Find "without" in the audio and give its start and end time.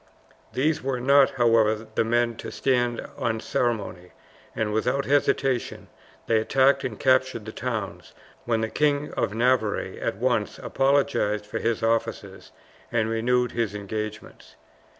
4.73-5.05